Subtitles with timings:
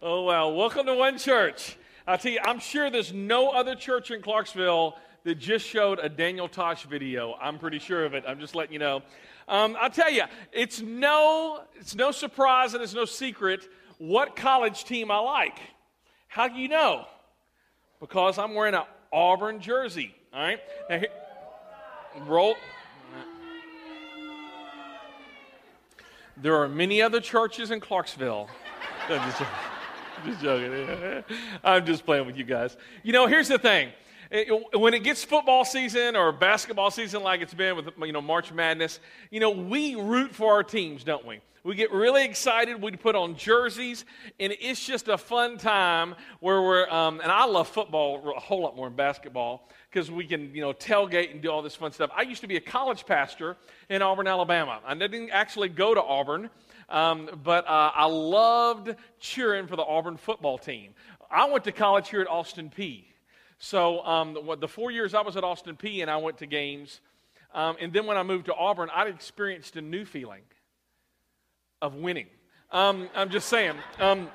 [0.00, 1.76] Oh, well, welcome to One Church.
[2.06, 6.08] I tell you, I'm sure there's no other church in Clarksville that just showed a
[6.08, 7.36] Daniel Tosh video.
[7.42, 8.22] I'm pretty sure of it.
[8.24, 9.02] I'm just letting you know.
[9.48, 10.22] Um, I'll tell you,
[10.52, 15.58] it's no, it's no surprise and it's no secret what college team I like.
[16.28, 17.04] How do you know?
[17.98, 20.14] Because I'm wearing an Auburn jersey.
[20.32, 20.60] All right?
[20.88, 21.08] Now, here,
[22.24, 22.54] roll.
[26.36, 28.48] There are many other churches in Clarksville.
[30.24, 31.24] Just, just joking.
[31.64, 32.76] I'm just playing with you guys.
[33.02, 33.90] You know, here's the thing.
[34.74, 38.52] When it gets football season or basketball season like it's been with you know March
[38.52, 39.00] Madness,
[39.30, 41.40] you know we root for our teams, don't we?
[41.64, 42.80] We get really excited.
[42.80, 44.04] We put on jerseys,
[44.38, 46.88] and it's just a fun time where we're.
[46.88, 50.60] Um, and I love football a whole lot more than basketball because we can you
[50.60, 52.10] know tailgate and do all this fun stuff.
[52.14, 53.56] I used to be a college pastor
[53.88, 54.80] in Auburn, Alabama.
[54.86, 56.50] I didn't actually go to Auburn.
[56.88, 60.94] Um, but uh, I loved cheering for the Auburn football team.
[61.30, 63.04] I went to college here at Austin Peay.
[63.58, 67.00] So um, the, four years I was at Austin Peay and I went to games,
[67.54, 70.42] um, and then when I moved to Auburn, I experienced a new feeling
[71.82, 72.26] of winning.
[72.70, 73.74] Um, I'm just saying.
[73.98, 74.28] Um,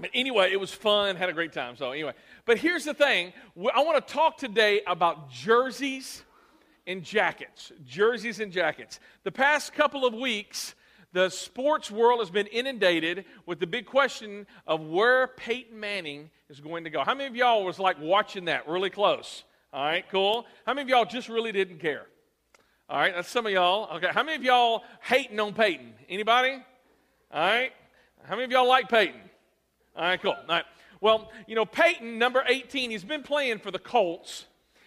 [0.00, 1.76] but anyway, it was fun, had a great time.
[1.76, 2.12] So anyway,
[2.44, 3.32] but here's the thing:
[3.74, 6.22] I want to talk today about jerseys
[6.86, 7.72] and jackets.
[7.86, 9.00] Jerseys and jackets.
[9.24, 10.74] The past couple of weeks
[11.16, 16.60] the sports world has been inundated with the big question of where Peyton Manning is
[16.60, 17.02] going to go.
[17.02, 19.44] How many of y'all was like watching that really close?
[19.72, 20.44] All right, cool.
[20.66, 22.04] How many of y'all just really didn't care?
[22.90, 23.96] All right, that's some of y'all.
[23.96, 25.94] Okay, how many of y'all hating on Peyton?
[26.10, 26.62] Anybody?
[27.32, 27.72] All right.
[28.24, 29.18] How many of y'all like Peyton?
[29.96, 30.32] All right, cool.
[30.32, 30.64] All right.
[31.00, 34.44] Well, you know, Peyton, number 18, he's been playing for the Colts.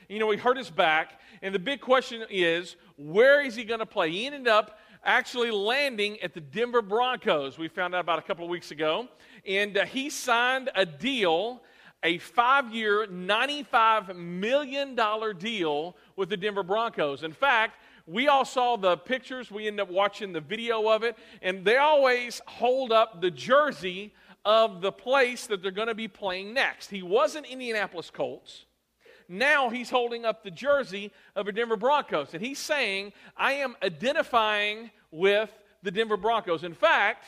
[0.07, 1.19] You know, he hurt his back.
[1.41, 4.11] And the big question is, where is he going to play?
[4.11, 7.57] He ended up actually landing at the Denver Broncos.
[7.57, 9.07] We found out about a couple of weeks ago.
[9.45, 11.61] And uh, he signed a deal,
[12.03, 14.95] a five year, $95 million
[15.37, 17.23] deal with the Denver Broncos.
[17.23, 19.51] In fact, we all saw the pictures.
[19.51, 21.15] We ended up watching the video of it.
[21.41, 24.13] And they always hold up the jersey
[24.45, 26.89] of the place that they're going to be playing next.
[26.89, 28.65] He wasn't Indianapolis Colts.
[29.31, 32.33] Now he's holding up the jersey of the Denver Broncos.
[32.33, 35.51] And he's saying, I am identifying with
[35.83, 36.63] the Denver Broncos.
[36.63, 37.25] In fact,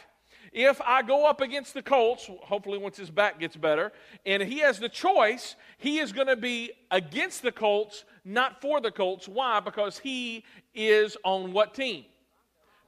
[0.52, 3.92] if I go up against the Colts, hopefully once his back gets better,
[4.26, 8.82] and he has the choice, he is going to be against the Colts, not for
[8.82, 9.28] the Colts.
[9.28, 9.60] Why?
[9.62, 10.44] Because he
[10.74, 12.06] is on what team?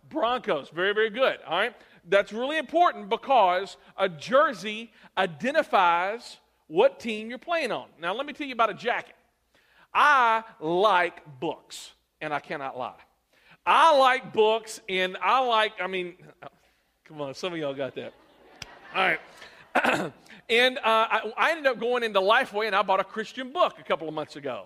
[0.09, 0.69] Broncos.
[0.69, 1.37] Very, very good.
[1.47, 1.73] All right.
[2.09, 6.37] That's really important because a jersey identifies
[6.67, 7.87] what team you're playing on.
[7.99, 9.15] Now, let me tell you about a jacket.
[9.93, 12.99] I like books, and I cannot lie.
[13.65, 16.15] I like books, and I like, I mean,
[17.05, 18.13] come on, some of y'all got that.
[18.95, 19.19] All right.
[20.49, 23.75] and uh, I, I ended up going into Lifeway, and I bought a Christian book
[23.79, 24.65] a couple of months ago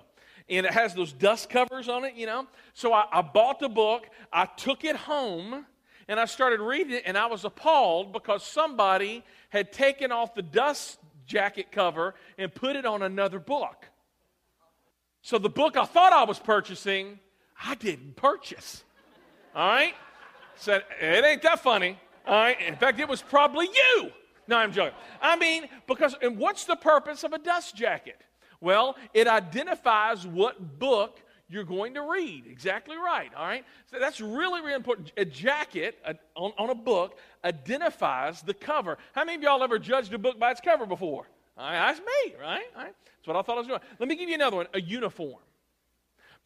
[0.49, 2.47] and it has those dust covers on it, you know.
[2.73, 5.65] So I, I, bought the book, I took it home,
[6.07, 10.41] and I started reading it, and I was appalled because somebody had taken off the
[10.41, 13.85] dust jacket cover and put it on another book.
[15.21, 17.19] So the book I thought I was purchasing,
[17.61, 18.83] I didn't purchase.
[19.55, 19.93] All right?
[20.55, 21.99] Said, it ain't that funny.
[22.25, 22.59] All right?
[22.61, 24.11] In fact, it was probably you.
[24.47, 24.97] No, I'm joking.
[25.21, 28.21] I mean, because, and what's the purpose of a dust jacket?
[28.61, 31.19] Well, it identifies what book
[31.49, 32.45] you're going to read.
[32.47, 33.31] Exactly right.
[33.35, 33.63] All right.
[33.91, 35.11] So that's really, really important.
[35.17, 38.97] A jacket a, on, on a book identifies the cover.
[39.13, 41.27] How many of y'all ever judged a book by its cover before?
[41.57, 42.65] All right, that's me, right?
[42.75, 42.93] All right.
[43.05, 43.79] That's what I thought I was doing.
[43.99, 45.39] Let me give you another one a uniform.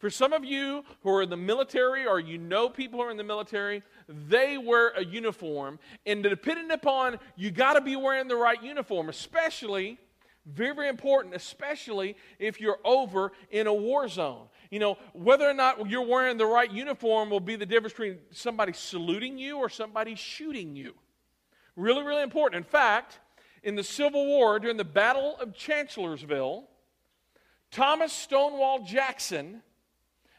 [0.02, 3.12] For some of you who are in the military or you know people who are
[3.12, 5.78] in the military, they wear a uniform.
[6.04, 10.00] And depending upon, you got to be wearing the right uniform, especially,
[10.44, 14.48] very, very important, especially if you're over in a war zone.
[14.72, 18.18] You know, whether or not you're wearing the right uniform will be the difference between
[18.32, 20.94] somebody saluting you or somebody shooting you.
[21.76, 22.56] Really, really important.
[22.56, 23.20] In fact,
[23.62, 26.64] in the Civil War, during the Battle of Chancellorsville,
[27.70, 29.62] Thomas Stonewall Jackson,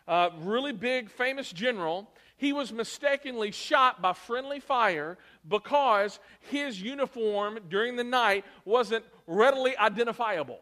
[0.08, 5.18] a really big, famous general, he was mistakenly shot by friendly fire
[5.48, 10.60] because his uniform during the night wasn't readily identifiable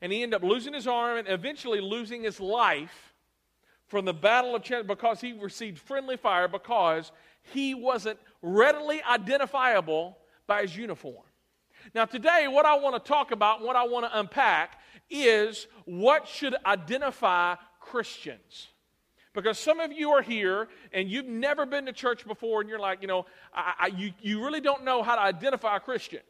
[0.00, 3.14] and he ended up losing his arm and eventually losing his life
[3.86, 7.12] from the Battle of Chattanooga because he received friendly fire because
[7.42, 11.24] he wasn't readily identifiable by his uniform.
[11.94, 16.26] Now, today, what I want to talk about, what I want to unpack, is what
[16.26, 18.68] should identify Christians.
[19.36, 22.80] Because some of you are here and you've never been to church before, and you're
[22.80, 26.20] like, you know, I, I, you, you really don't know how to identify a Christian.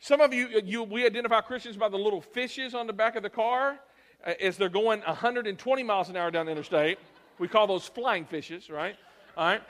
[0.00, 3.22] Some of you, you we identify Christians by the little fishes on the back of
[3.22, 3.78] the car
[4.26, 6.98] uh, as they're going 120 miles an hour down the interstate.
[7.38, 8.96] We call those flying fishes, right?
[9.36, 9.62] All right.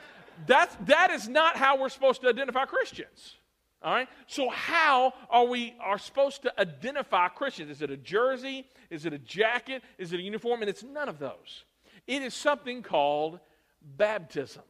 [0.47, 3.35] That's, that is not how we're supposed to identify Christians.
[3.83, 4.07] All right?
[4.25, 7.69] So, how are we are supposed to identify Christians?
[7.69, 8.65] Is it a jersey?
[8.89, 9.83] Is it a jacket?
[9.99, 10.61] Is it a uniform?
[10.61, 11.63] And it's none of those.
[12.07, 13.39] It is something called
[13.97, 14.63] baptism.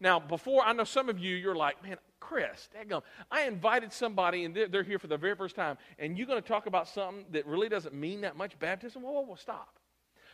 [0.00, 4.44] Now, before I know some of you, you're like, man, Chris, daggum, I invited somebody
[4.44, 6.88] and they're, they're here for the very first time, and you're going to talk about
[6.88, 9.02] something that really doesn't mean that much baptism?
[9.02, 9.78] Whoa, whoa, whoa, stop.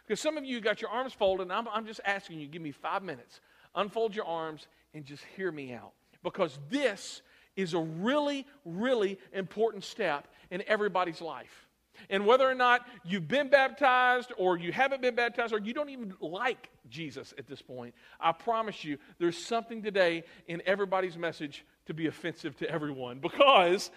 [0.07, 2.63] Because some of you got your arms folded, and I'm, I'm just asking you, give
[2.63, 3.41] me five minutes.
[3.75, 5.93] Unfold your arms and just hear me out.
[6.23, 7.23] Because this
[7.57, 11.69] is a really, really important step in everybody's life.
[12.09, 15.91] And whether or not you've been baptized or you haven't been baptized or you don't
[15.91, 21.65] even like Jesus at this point, I promise you there's something today in everybody's message
[21.87, 23.91] to be offensive to everyone because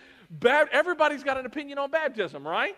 [0.44, 2.76] everybody's got an opinion on baptism, right?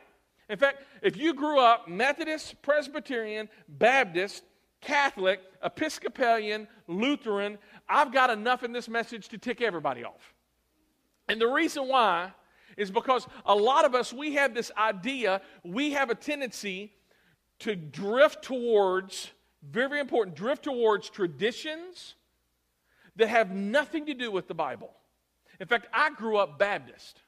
[0.49, 4.43] In fact, if you grew up Methodist, Presbyterian, Baptist,
[4.81, 7.57] Catholic, Episcopalian, Lutheran,
[7.89, 10.33] I've got enough in this message to tick everybody off.
[11.27, 12.33] And the reason why
[12.77, 16.93] is because a lot of us, we have this idea, we have a tendency
[17.59, 19.31] to drift towards,
[19.63, 22.15] very, very important, drift towards traditions
[23.15, 24.91] that have nothing to do with the Bible.
[25.59, 27.21] In fact, I grew up Baptist.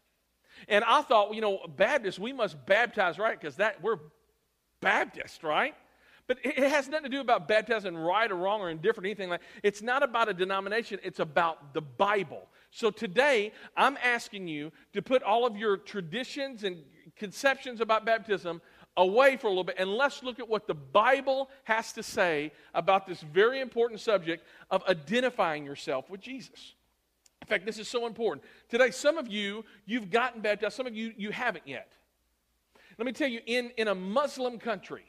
[0.68, 4.00] And I thought, you know, Baptist, we must baptize right because that we're
[4.82, 5.76] Baptist, right?
[6.28, 9.40] But it has nothing to do about baptizing right or wrong or indifferent anything like
[9.40, 9.48] that.
[9.64, 12.50] It's not about a denomination, it's about the Bible.
[12.78, 16.84] So today, I'm asking you to put all of your traditions and
[17.16, 18.62] conceptions about baptism
[18.96, 22.52] away for a little bit and let's look at what the Bible has to say
[22.76, 26.76] about this very important subject of identifying yourself with Jesus.
[27.42, 28.46] In fact, this is so important.
[28.70, 31.94] Today, some of you, you've gotten baptized, some of you, you haven't yet.
[33.00, 35.06] Let me tell you, in, in a Muslim country,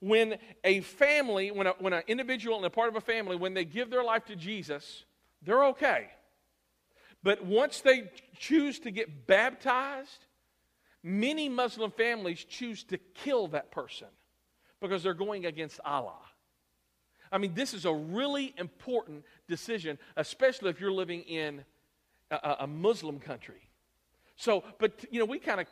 [0.00, 3.54] when a family, when, a, when an individual and a part of a family, when
[3.54, 5.04] they give their life to Jesus,
[5.44, 6.08] they're okay.
[7.22, 10.26] But once they choose to get baptized,
[11.02, 14.08] many Muslim families choose to kill that person
[14.80, 16.20] because they're going against Allah.
[17.32, 21.64] I mean, this is a really important decision, especially if you're living in
[22.30, 23.68] a, a Muslim country.
[24.36, 25.66] So, but, you know, we kind of,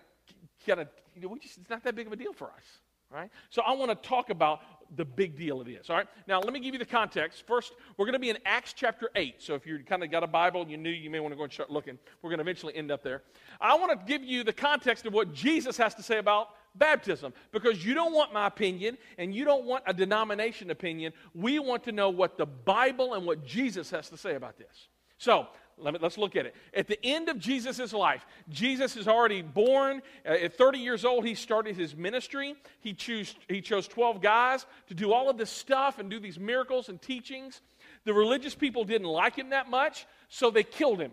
[0.67, 2.65] kind of, you know, we just, it's not that big of a deal for us.
[3.11, 3.31] Right?
[3.51, 4.61] So I want to talk about
[4.97, 5.89] the big deal it is.
[5.89, 6.07] All right.
[6.27, 7.45] Now let me give you the context.
[7.47, 9.37] First, we're going to be in Acts chapter eight.
[9.39, 11.37] So if you kind of got a Bible and you knew, you may want to
[11.37, 11.99] go and start looking.
[12.23, 13.23] We're going to eventually end up there.
[13.61, 17.33] I want to give you the context of what Jesus has to say about baptism
[17.53, 21.13] because you don't want my opinion and you don't want a denomination opinion.
[21.35, 24.89] We want to know what the Bible and what Jesus has to say about this.
[25.19, 25.47] So
[25.79, 26.55] let me, let's look at it.
[26.73, 30.03] At the end of Jesus' life, Jesus is already born.
[30.27, 32.55] Uh, at 30 years old, he started his ministry.
[32.81, 36.39] He, choose, he chose 12 guys to do all of this stuff and do these
[36.39, 37.61] miracles and teachings.
[38.05, 41.13] The religious people didn't like him that much, so they killed him.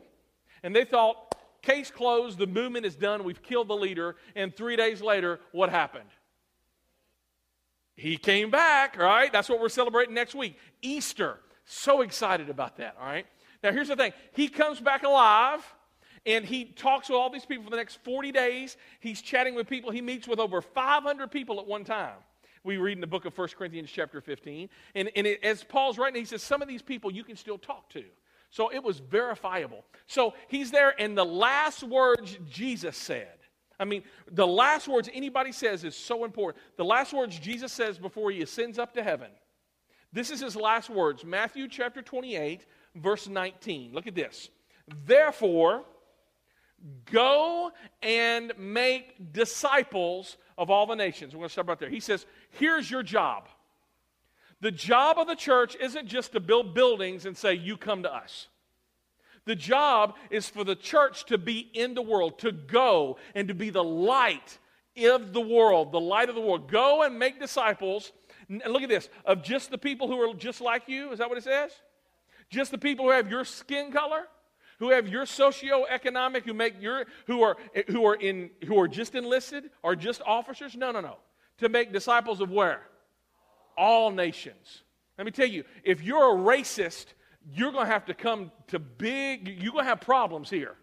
[0.64, 4.16] And they thought, case closed, the movement is done, we've killed the leader.
[4.36, 6.10] And three days later, what happened?
[7.96, 9.32] He came back, right?
[9.32, 10.58] That's what we're celebrating next week.
[10.82, 11.40] Easter.
[11.66, 13.26] So excited about that, all right?
[13.64, 15.62] Now, here's the thing He comes back alive.
[16.24, 18.78] And he talks with all these people for the next 40 days.
[19.00, 19.90] He's chatting with people.
[19.90, 22.14] He meets with over 500 people at one time.
[22.64, 24.70] We read in the book of 1 Corinthians, chapter 15.
[24.94, 27.58] And, and it, as Paul's writing, he says, Some of these people you can still
[27.58, 28.04] talk to.
[28.52, 29.84] So it was verifiable.
[30.08, 33.38] So he's there, and the last words Jesus said.
[33.80, 36.64] I mean, the last words anybody says is so important.
[36.78, 39.32] The last words Jesus says before he ascends up to heaven.
[40.14, 41.24] This is his last words.
[41.24, 43.94] Matthew chapter 28, verse 19.
[43.94, 44.50] Look at this.
[45.06, 45.84] Therefore,
[47.12, 47.72] go
[48.02, 51.34] and make disciples of all the nations.
[51.34, 51.90] We're going to stop right there.
[51.90, 53.48] He says, Here's your job.
[54.62, 58.14] The job of the church isn't just to build buildings and say, You come to
[58.14, 58.48] us.
[59.46, 63.56] The job is for the church to be in the world, to go and to
[63.56, 64.60] be the light
[65.04, 66.70] of the world, the light of the world.
[66.70, 68.12] Go and make disciples.
[68.48, 71.12] And look at this of just the people who are just like you.
[71.12, 71.72] Is that what it says?
[72.52, 74.28] Just the people who have your skin color,
[74.78, 79.16] who have your socioeconomic, who make your who are who are in who are just
[79.16, 80.76] enlisted or just officers?
[80.76, 81.18] No, no, no.
[81.60, 82.82] To make disciples of where?
[83.78, 84.84] All nations.
[85.18, 87.06] Let me tell you, if you're a racist,
[87.54, 90.76] you're going to have to come to big, you're going to have problems here.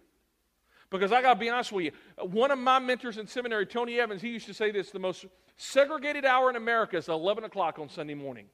[0.90, 1.92] Because I got to be honest with you,
[2.24, 5.26] one of my mentors in seminary, Tony Evans, he used to say this the most
[5.56, 8.46] segregated hour in America is 11 o'clock on Sunday morning.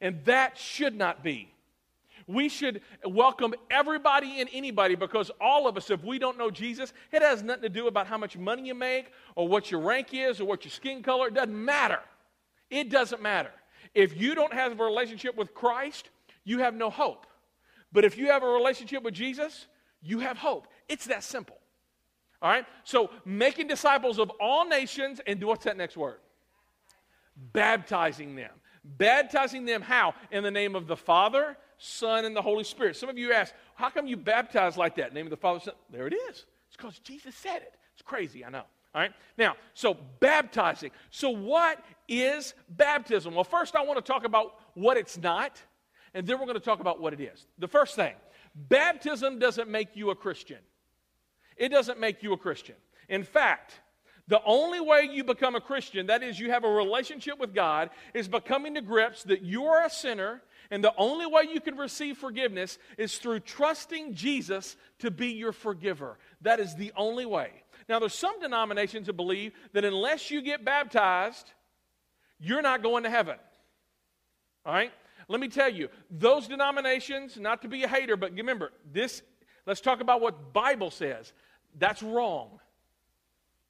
[0.00, 1.52] And that should not be.
[2.26, 6.92] We should welcome everybody and anybody because all of us, if we don't know Jesus,
[7.12, 10.08] it has nothing to do about how much money you make or what your rank
[10.12, 11.28] is or what your skin color.
[11.28, 12.00] It doesn't matter.
[12.68, 13.52] It doesn't matter.
[13.94, 16.10] If you don't have a relationship with Christ,
[16.44, 17.26] you have no hope.
[17.92, 19.66] But if you have a relationship with Jesus,
[20.02, 20.66] you have hope.
[20.88, 21.58] It's that simple.
[22.42, 22.66] All right?
[22.84, 26.18] So, making disciples of all nations, and what's that next word?
[27.52, 28.50] Baptizing them.
[28.84, 30.14] Baptizing them how?
[30.30, 32.96] In the name of the Father, Son, and the Holy Spirit.
[32.96, 35.12] Some of you ask, how come you baptize like that?
[35.12, 35.74] name of the Father, Son.
[35.90, 36.46] There it is.
[36.68, 37.74] It's because Jesus said it.
[37.94, 38.64] It's crazy, I know.
[38.94, 39.12] All right?
[39.36, 40.90] Now, so baptizing.
[41.10, 43.34] So, what is baptism?
[43.34, 45.60] Well, first, I want to talk about what it's not,
[46.14, 47.46] and then we're going to talk about what it is.
[47.58, 48.14] The first thing
[48.54, 50.58] baptism doesn't make you a Christian.
[51.56, 52.74] It doesn't make you a Christian.
[53.08, 53.80] In fact,
[54.28, 57.90] the only way you become a Christian, that is, you have a relationship with God,
[58.12, 61.76] is becoming to grips that you are a sinner, and the only way you can
[61.76, 66.18] receive forgiveness is through trusting Jesus to be your forgiver.
[66.40, 67.50] That is the only way.
[67.88, 71.50] Now, there's some denominations that believe that unless you get baptized,
[72.40, 73.36] you're not going to heaven.
[74.64, 74.92] All right?
[75.28, 79.22] Let me tell you, those denominations, not to be a hater, but remember, this,
[79.66, 81.32] let's talk about what Bible says.
[81.78, 82.58] That's wrong.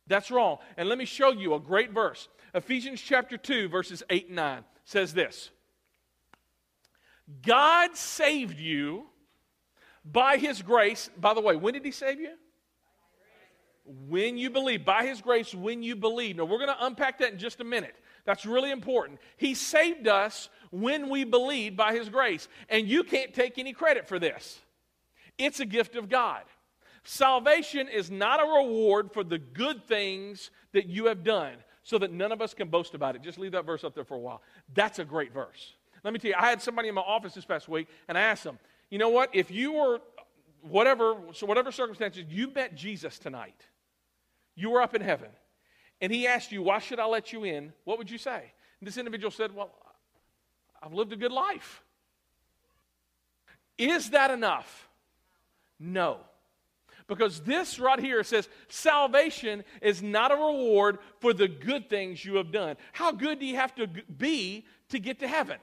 [0.06, 0.58] That's wrong.
[0.76, 2.28] And let me show you a great verse.
[2.54, 5.50] Ephesians chapter 2, verses 8 and 9 says this
[7.42, 9.06] God saved you
[10.04, 11.10] by his grace.
[11.18, 12.34] By the way, when did he save you?
[13.84, 14.84] When you believe.
[14.84, 16.36] By his grace, when you believe.
[16.36, 17.96] Now, we're going to unpack that in just a minute.
[18.24, 19.20] That's really important.
[19.36, 22.48] He saved us when we believe by his grace.
[22.68, 24.60] And you can't take any credit for this,
[25.38, 26.42] it's a gift of God.
[27.08, 31.54] Salvation is not a reward for the good things that you have done,
[31.84, 33.22] so that none of us can boast about it.
[33.22, 34.42] Just leave that verse up there for a while.
[34.74, 35.74] That's a great verse.
[36.06, 38.20] Let me tell you, I had somebody in my office this past week, and I
[38.20, 38.60] asked them,
[38.90, 39.28] you know what?
[39.32, 39.98] If you were,
[40.62, 43.60] whatever, so whatever circumstances, you met Jesus tonight,
[44.54, 45.30] you were up in heaven,
[46.00, 47.72] and he asked you, why should I let you in?
[47.82, 48.52] What would you say?
[48.80, 49.74] And this individual said, well,
[50.80, 51.82] I've lived a good life.
[53.76, 54.88] Is that enough?
[55.80, 56.20] No.
[57.08, 62.36] Because this right here says salvation is not a reward for the good things you
[62.36, 62.76] have done.
[62.92, 65.58] How good do you have to be to get to heaven?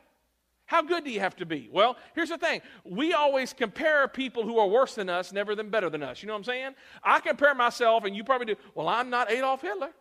[0.73, 1.69] How good do you have to be?
[1.71, 2.61] Well, here's the thing.
[2.83, 6.23] We always compare people who are worse than us, never than better than us.
[6.23, 6.71] You know what I'm saying?
[7.03, 9.91] I compare myself, and you probably do, well, I'm not Adolf Hitler.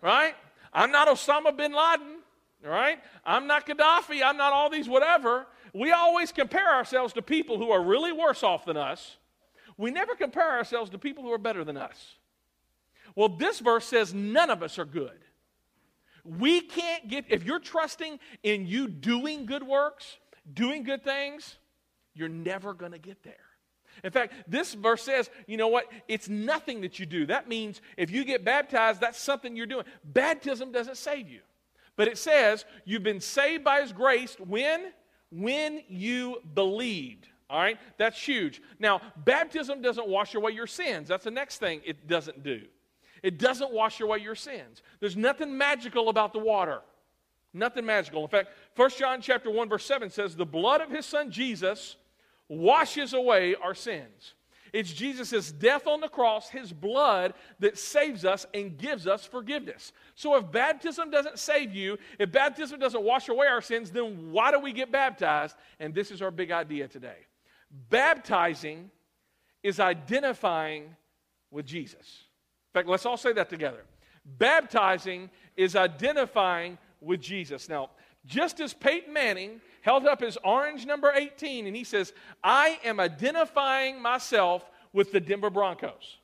[0.00, 0.34] Right?
[0.72, 2.20] I'm not Osama bin Laden.
[2.64, 3.00] Right?
[3.22, 4.22] I'm not Gaddafi.
[4.24, 5.46] I'm not all these whatever.
[5.74, 9.18] We always compare ourselves to people who are really worse off than us
[9.80, 12.16] we never compare ourselves to people who are better than us.
[13.16, 15.18] Well, this verse says none of us are good.
[16.24, 20.18] We can't get, if you're trusting in you doing good works,
[20.52, 21.56] doing good things,
[22.14, 23.34] you're never going to get there.
[24.02, 25.86] In fact, this verse says, you know what?
[26.08, 27.26] It's nothing that you do.
[27.26, 29.84] That means if you get baptized, that's something you're doing.
[30.04, 31.40] Baptism doesn't save you.
[31.96, 34.92] But it says you've been saved by his grace when?
[35.30, 37.28] When you believed.
[37.50, 37.78] All right?
[37.98, 38.62] That's huge.
[38.78, 41.08] Now, baptism doesn't wash away your sins.
[41.08, 42.62] That's the next thing it doesn't do.
[43.22, 44.82] It doesn't wash away your sins.
[45.00, 46.80] There's nothing magical about the water.
[47.52, 48.22] Nothing magical.
[48.22, 51.96] In fact, 1 John chapter 1 verse 7 says the blood of his son Jesus
[52.48, 54.34] washes away our sins.
[54.72, 59.92] It's Jesus' death on the cross, his blood, that saves us and gives us forgiveness.
[60.14, 64.52] So if baptism doesn't save you, if baptism doesn't wash away our sins, then why
[64.52, 65.56] do we get baptized?
[65.80, 67.26] And this is our big idea today.
[67.88, 68.90] Baptizing
[69.62, 70.94] is identifying
[71.50, 72.24] with Jesus.
[72.70, 73.84] In fact, let's all say that together.
[74.38, 77.68] Baptizing is identifying with Jesus.
[77.68, 77.90] Now,
[78.26, 82.12] just as Peyton Manning held up his orange number 18 and he says,
[82.44, 86.18] I am identifying myself with the Denver Broncos.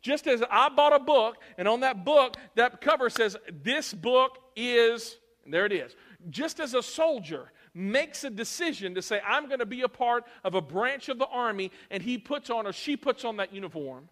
[0.00, 4.38] Just as I bought a book, and on that book, that cover says, This book
[4.54, 5.16] is,
[5.46, 5.96] there it is.
[6.28, 10.24] Just as a soldier makes a decision to say, I'm going to be a part
[10.44, 13.54] of a branch of the army, and he puts on or she puts on that
[13.54, 14.10] uniform.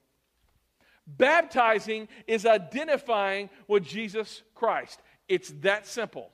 [1.07, 5.01] Baptizing is identifying with Jesus Christ.
[5.29, 6.31] It's that simple.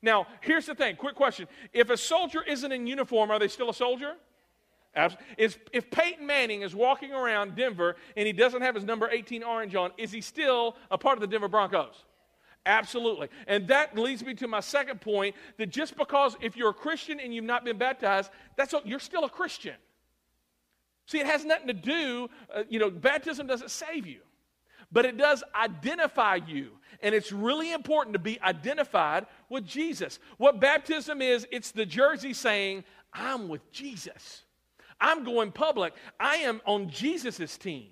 [0.00, 1.48] Now, here's the thing quick question.
[1.72, 4.14] If a soldier isn't in uniform, are they still a soldier?
[5.38, 9.42] Is, if Peyton Manning is walking around Denver and he doesn't have his number 18
[9.42, 12.04] orange on, is he still a part of the Denver Broncos?
[12.66, 13.28] Absolutely.
[13.46, 17.18] And that leads me to my second point that just because if you're a Christian
[17.20, 19.74] and you've not been baptized, that's you're still a Christian.
[21.12, 24.20] See, it has nothing to do, uh, you know, baptism doesn't save you,
[24.90, 26.70] but it does identify you.
[27.02, 30.18] And it's really important to be identified with Jesus.
[30.38, 34.44] What baptism is, it's the jersey saying, I'm with Jesus.
[34.98, 35.92] I'm going public.
[36.18, 37.88] I am on Jesus' team.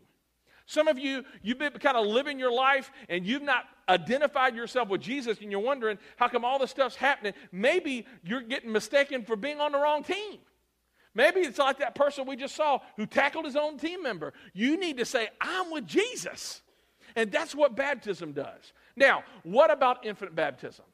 [0.65, 4.89] Some of you, you've been kind of living your life and you've not identified yourself
[4.89, 7.35] with Jesus and you're wondering how come all this stuff's happening.
[7.53, 10.39] Maybe you're getting mistaken for being on the wrong team.
[11.15, 14.33] Maybe it's like that person we just saw who tackled his own team member.
[14.53, 16.63] You need to say, I'm with Jesus.
[17.17, 18.73] And that's what baptism does.
[18.95, 20.85] Now, what about infant baptism?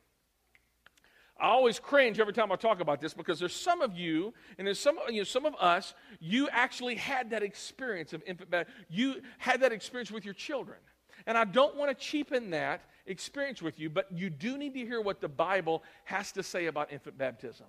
[1.39, 4.67] I always cringe every time I talk about this because there's some of you, and
[4.67, 8.81] there's some, you know, some of us, you actually had that experience of infant baptism.
[8.89, 10.79] You had that experience with your children.
[11.27, 14.81] And I don't want to cheapen that experience with you, but you do need to
[14.81, 17.67] hear what the Bible has to say about infant baptism.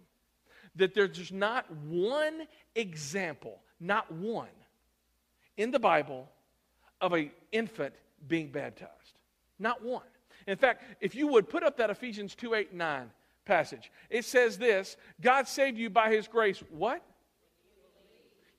[0.77, 4.47] That there's not one example, not one,
[5.57, 6.29] in the Bible
[7.01, 7.93] of an infant
[8.27, 8.91] being baptized.
[9.59, 10.03] Not one.
[10.45, 13.11] In fact, if you would put up that Ephesians 2 8 9
[13.45, 16.63] passage, it says this God saved you by his grace.
[16.69, 17.03] What?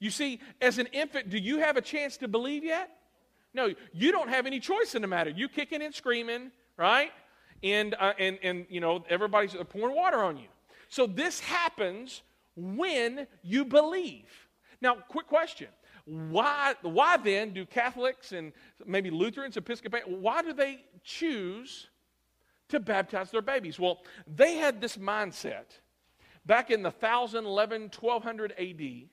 [0.00, 2.90] You see, as an infant, do you have a chance to believe yet?
[3.52, 5.30] No, you don't have any choice in the matter.
[5.30, 7.10] You kicking and screaming, right?
[7.62, 10.46] And, uh, and, and, you know, everybody's pouring water on you.
[10.88, 12.22] So this happens
[12.56, 14.48] when you believe.
[14.80, 15.68] Now, quick question.
[16.04, 18.52] Why, why then do Catholics and
[18.86, 21.88] maybe Lutherans, Episcopalians, why do they choose
[22.70, 23.78] to baptize their babies?
[23.78, 25.66] Well, they had this mindset
[26.46, 29.08] back in the 1011, 1200 AD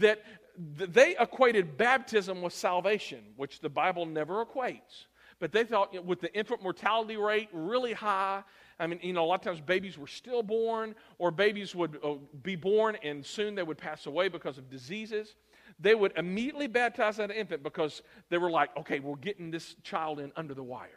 [0.00, 0.22] that
[0.56, 5.06] they equated baptism with salvation, which the Bible never equates.
[5.40, 8.44] But they thought you know, with the infant mortality rate really high,
[8.78, 12.14] I mean, you know, a lot of times babies were stillborn, or babies would uh,
[12.42, 15.36] be born and soon they would pass away because of diseases.
[15.78, 20.20] They would immediately baptize that infant because they were like, okay, we're getting this child
[20.20, 20.88] in under the wire.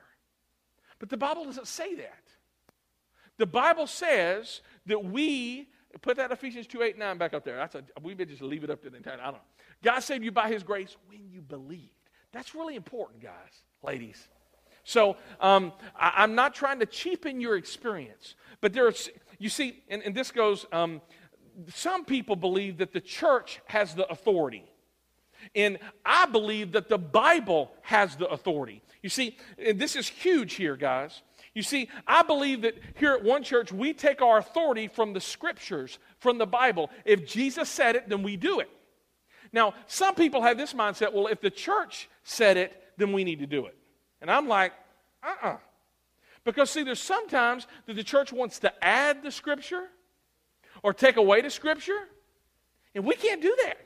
[1.00, 2.24] But the Bible doesn't say that.
[3.38, 5.69] The Bible says that we
[6.01, 7.55] Put that Ephesians 2 8 9 back up there.
[7.55, 9.19] That's a, we may just leave it up to the entire.
[9.19, 9.39] I don't know.
[9.84, 11.91] God saved you by his grace when you believed.
[12.31, 14.27] That's really important, guys, ladies.
[14.88, 20.02] So um, I, am not trying to cheapen your experience, but there's, you see, and,
[20.02, 21.02] and this goes, um,
[21.67, 24.63] some people believe that the church has the authority.
[25.54, 28.82] And I believe that the Bible has the authority.
[29.04, 31.21] You see, and this is huge here, guys.
[31.54, 35.19] You see, I believe that here at One Church, we take our authority from the
[35.19, 36.89] scriptures, from the Bible.
[37.04, 38.69] If Jesus said it, then we do it.
[39.52, 43.39] Now, some people have this mindset well, if the church said it, then we need
[43.39, 43.76] to do it.
[44.21, 44.73] And I'm like,
[45.23, 45.49] uh uh-uh.
[45.53, 45.58] uh
[46.43, 49.88] Because, see, there's sometimes that the church wants to add the scripture
[50.84, 52.08] or take away the scripture,
[52.95, 53.77] and we can't do that.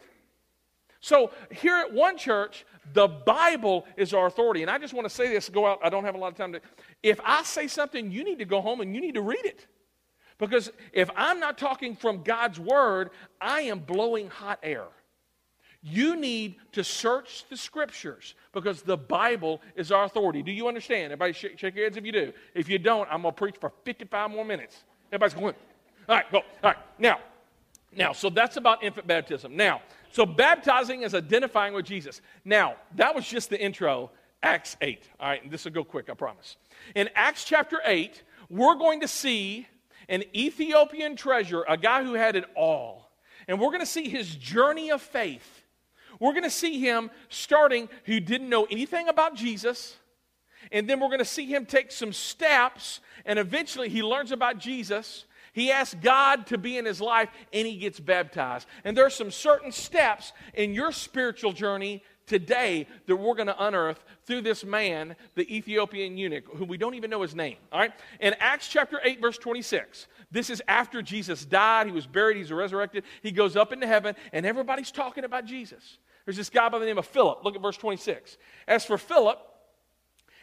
[1.00, 2.64] So, here at One Church,
[2.94, 4.62] the Bible is our authority.
[4.62, 6.38] And I just want to say this, go out, I don't have a lot of
[6.38, 6.62] time to.
[7.02, 9.66] If I say something, you need to go home and you need to read it.
[10.38, 14.86] Because if I'm not talking from God's word, I am blowing hot air.
[15.84, 20.44] You need to search the scriptures because the Bible is our authority.
[20.44, 21.06] Do you understand?
[21.06, 22.34] Everybody shake, your heads if you do.
[22.54, 24.84] If you don't, I'm going to preach for 55 more minutes.
[25.12, 25.56] Everybody's going,
[26.08, 26.38] all right, go.
[26.38, 27.20] All right, now,
[27.96, 29.56] now, so that's about infant baptism.
[29.56, 32.22] Now, so baptizing is identifying with Jesus.
[32.46, 34.12] Now, that was just the intro,
[34.44, 35.04] Acts 8.
[35.20, 36.58] All right, this will go quick, I promise.
[36.96, 39.68] In Acts chapter 8, we're going to see
[40.10, 43.10] an Ethiopian treasure, a guy who had it all.
[43.48, 45.61] And we're going to see his journey of faith.
[46.22, 49.98] We're going to see him starting who didn't know anything about Jesus.
[50.72, 54.60] And then we're going to see him take some steps, and eventually he learns about
[54.60, 55.26] Jesus.
[55.52, 58.68] He asks God to be in his life and he gets baptized.
[58.86, 63.66] And there are some certain steps in your spiritual journey today that we're going to
[63.66, 67.58] unearth through this man, the Ethiopian eunuch, who we don't even know his name.
[67.74, 67.92] All right?
[68.22, 72.52] In Acts chapter 8, verse 26, this is after Jesus died, he was buried, he's
[72.52, 75.98] resurrected, he goes up into heaven, and everybody's talking about Jesus.
[76.26, 77.44] There's this guy by the name of Philip.
[77.44, 78.38] Look at verse 26.
[78.68, 79.40] As for Philip,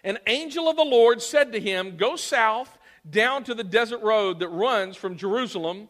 [0.04, 4.40] an angel of the Lord said to him, Go south down to the desert road
[4.40, 5.88] that runs from Jerusalem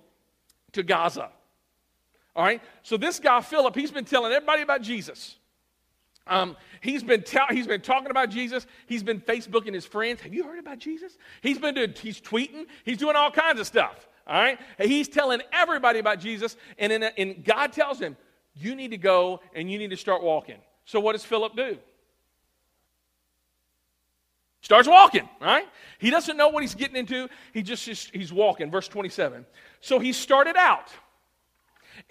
[0.73, 1.31] to Gaza.
[2.37, 2.63] All right?
[2.83, 5.37] So this guy, Philip, he's been telling everybody about Jesus.
[6.27, 8.67] Um, he's, been tell, he's been talking about Jesus.
[8.87, 10.21] He's been Facebooking his friends.
[10.21, 11.17] Have you heard about Jesus?
[11.41, 12.67] He's been doing, he's tweeting.
[12.85, 14.07] He's doing all kinds of stuff.
[14.27, 14.59] All right?
[14.79, 16.57] He's telling everybody about Jesus.
[16.79, 18.17] And, in, and God tells him,
[18.59, 20.59] you need to go and you need to start walking.
[20.85, 21.79] So what does Philip do?
[24.61, 25.67] Starts walking, right?
[25.99, 27.29] He doesn't know what he's getting into.
[27.55, 28.71] He just, just he's walking.
[28.71, 29.47] Verse 27.
[29.81, 30.93] So he started out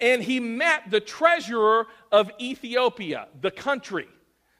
[0.00, 4.08] and he met the treasurer of Ethiopia, the country.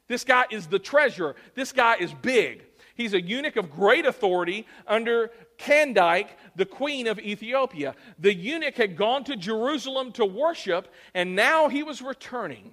[0.07, 1.37] This guy is the treasurer.
[1.55, 2.65] This guy is big.
[2.99, 7.95] He's a eunuch of great authority under Candace, the queen of Ethiopia.
[8.19, 12.73] The eunuch had gone to Jerusalem to worship, and now he was returning.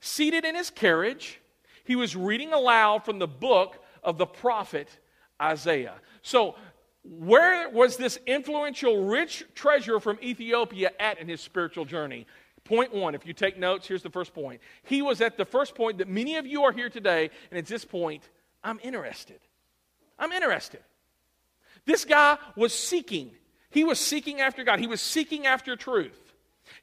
[0.00, 1.42] Seated in his carriage,
[1.84, 4.88] he was reading aloud from the book of the prophet
[5.40, 5.96] Isaiah.
[6.22, 6.54] So,
[7.04, 12.26] where was this influential, rich treasurer from Ethiopia at in his spiritual journey?
[12.64, 14.62] Point one, if you take notes, here's the first point.
[14.84, 17.66] He was at the first point that many of you are here today, and at
[17.66, 18.30] this point,
[18.64, 19.38] I'm interested.
[20.18, 20.80] I'm interested.
[21.84, 23.30] This guy was seeking.
[23.70, 24.80] He was seeking after God.
[24.80, 26.18] He was seeking after truth.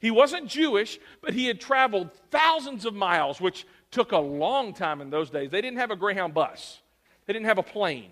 [0.00, 5.00] He wasn't Jewish, but he had traveled thousands of miles, which took a long time
[5.00, 5.50] in those days.
[5.50, 6.80] They didn't have a Greyhound bus,
[7.26, 8.10] they didn't have a plane.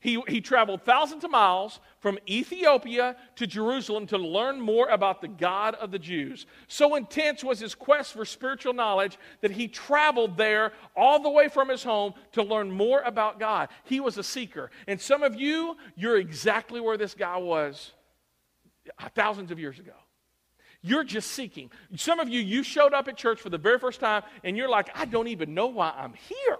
[0.00, 5.28] He, he traveled thousands of miles from Ethiopia to Jerusalem to learn more about the
[5.28, 6.46] God of the Jews.
[6.68, 11.48] So intense was his quest for spiritual knowledge that he traveled there all the way
[11.48, 13.68] from his home to learn more about God.
[13.84, 14.70] He was a seeker.
[14.86, 17.92] And some of you, you're exactly where this guy was
[18.98, 19.92] uh, thousands of years ago.
[20.80, 21.70] You're just seeking.
[21.96, 24.70] Some of you, you showed up at church for the very first time and you're
[24.70, 26.58] like, I don't even know why I'm here.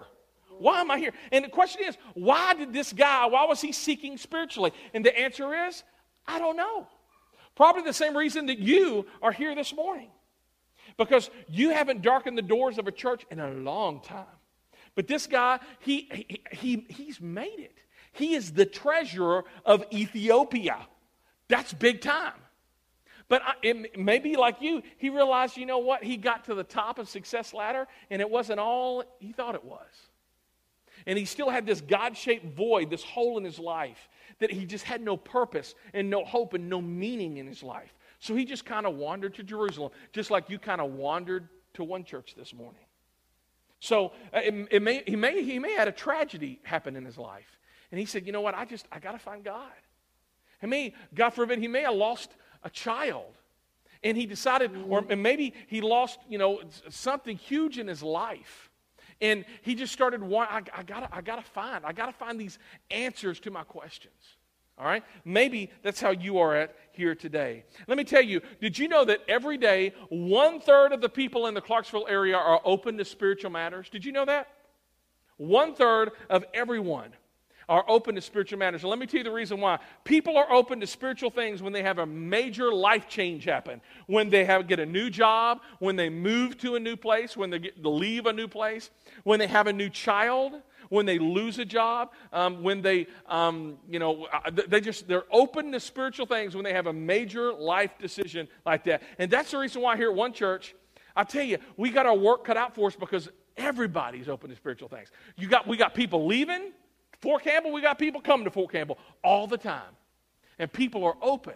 [0.61, 1.12] Why am I here?
[1.33, 4.73] And the question is, why did this guy, why was he seeking spiritually?
[4.92, 5.83] And the answer is,
[6.27, 6.87] I don't know.
[7.57, 10.11] Probably the same reason that you are here this morning.
[10.99, 14.27] Because you haven't darkened the doors of a church in a long time.
[14.94, 17.79] But this guy, he, he, he, he's made it.
[18.12, 20.77] He is the treasurer of Ethiopia.
[21.49, 22.35] That's big time.
[23.29, 23.42] But
[23.96, 26.05] maybe like you, he realized, you know what?
[26.05, 29.64] He got to the top of success ladder and it wasn't all he thought it
[29.64, 30.10] was.
[31.06, 34.08] And he still had this God shaped void, this hole in his life,
[34.38, 37.94] that he just had no purpose and no hope and no meaning in his life.
[38.18, 41.84] So he just kind of wandered to Jerusalem, just like you kind of wandered to
[41.84, 42.82] one church this morning.
[43.80, 47.16] So uh, it, it may, he, may, he may had a tragedy happen in his
[47.16, 47.58] life.
[47.90, 49.72] And he said, you know what, I just, I got to find God.
[50.60, 52.30] He may, God forbid, he may have lost
[52.62, 53.32] a child.
[54.02, 58.69] And he decided, or maybe he lost, you know, something huge in his life.
[59.20, 62.59] And he just started, I, I, gotta, I gotta find, I gotta find these
[62.90, 64.14] answers to my questions.
[64.78, 65.04] All right?
[65.26, 67.64] Maybe that's how you are at here today.
[67.87, 71.46] Let me tell you, did you know that every day, one third of the people
[71.48, 73.90] in the Clarksville area are open to spiritual matters?
[73.90, 74.48] Did you know that?
[75.37, 77.12] One third of everyone
[77.70, 78.83] are open to spiritual matters.
[78.83, 79.78] And let me tell you the reason why.
[80.02, 84.28] People are open to spiritual things when they have a major life change happen, when
[84.28, 87.61] they have get a new job, when they move to a new place, when they
[87.61, 88.90] get leave a new place,
[89.22, 90.54] when they have a new child,
[90.88, 95.22] when they lose a job, um, when they, um, you know, uh, they just they're
[95.30, 99.00] open to spiritual things when they have a major life decision like that.
[99.20, 100.74] And that's the reason why here at One Church,
[101.14, 104.56] I tell you, we got our work cut out for us because everybody's open to
[104.56, 105.12] spiritual things.
[105.37, 106.72] You got we got people leaving
[107.20, 109.96] Fort Campbell, we got people coming to Fort Campbell all the time.
[110.59, 111.54] And people are open.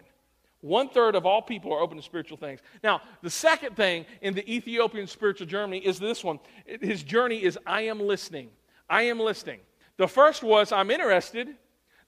[0.61, 2.59] One third of all people are open to spiritual things.
[2.83, 6.39] Now, the second thing in the Ethiopian spiritual journey is this one.
[6.65, 8.49] His journey is I am listening.
[8.89, 9.59] I am listening.
[9.97, 11.55] The first was I'm interested.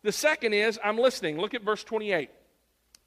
[0.02, 1.38] The second is I'm listening.
[1.38, 2.24] Look at verse 28.
[2.24, 2.32] It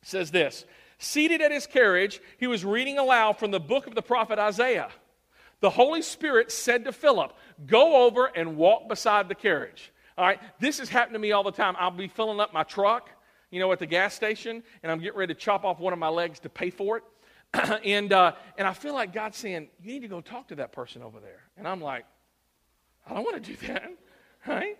[0.03, 0.67] says this
[0.99, 4.91] Seated at his carriage, he was reading aloud from the book of the prophet Isaiah.
[5.61, 7.33] The Holy Spirit said to Philip,
[7.67, 9.93] Go over and walk beside the carriage.
[10.21, 11.75] All right, this has happened to me all the time.
[11.79, 13.09] I'll be filling up my truck,
[13.51, 15.99] you know, at the gas station, and I'm getting ready to chop off one of
[15.99, 17.05] my legs to pay for it.
[17.87, 20.73] and, uh, and I feel like God's saying, You need to go talk to that
[20.73, 21.41] person over there.
[21.57, 22.05] And I'm like,
[23.09, 23.91] I don't want to do that,
[24.47, 24.77] right?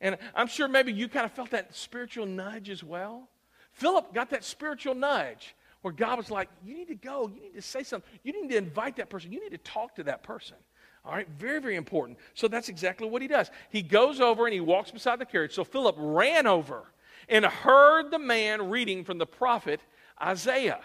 [0.00, 3.28] And I'm sure maybe you kind of felt that spiritual nudge as well.
[3.72, 7.26] Philip got that spiritual nudge where God was like, You need to go.
[7.26, 8.08] You need to say something.
[8.22, 9.32] You need to invite that person.
[9.32, 10.58] You need to talk to that person.
[11.04, 12.18] All right, very, very important.
[12.34, 13.50] So that's exactly what he does.
[13.70, 15.54] He goes over and he walks beside the carriage.
[15.54, 16.92] So Philip ran over
[17.28, 19.80] and heard the man reading from the prophet
[20.20, 20.80] Isaiah.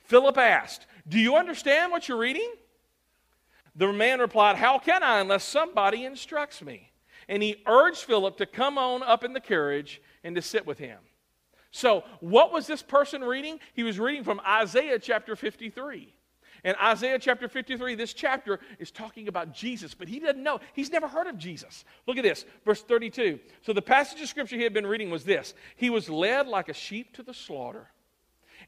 [0.00, 2.50] Philip asked, Do you understand what you're reading?
[3.76, 6.90] The man replied, How can I unless somebody instructs me?
[7.28, 10.78] And he urged Philip to come on up in the carriage and to sit with
[10.78, 10.98] him.
[11.70, 13.60] So, what was this person reading?
[13.74, 16.14] He was reading from Isaiah chapter 53.
[16.64, 20.60] And Isaiah chapter 53, this chapter is talking about Jesus, but he doesn't know.
[20.74, 21.84] He's never heard of Jesus.
[22.06, 23.38] Look at this, verse 32.
[23.62, 26.68] So the passage of scripture he had been reading was this He was led like
[26.68, 27.88] a sheep to the slaughter.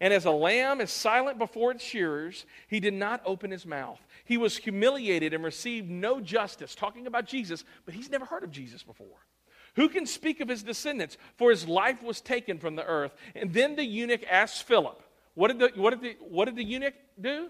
[0.01, 4.01] And as a lamb is silent before its shearers, he did not open his mouth.
[4.25, 6.75] He was humiliated and received no justice.
[6.75, 9.27] Talking about Jesus, but he's never heard of Jesus before.
[9.77, 11.17] Who can speak of his descendants?
[11.37, 13.15] For his life was taken from the earth.
[13.35, 15.03] And then the eunuch asked Philip,
[15.35, 17.49] What did the, what did the, what did the eunuch do?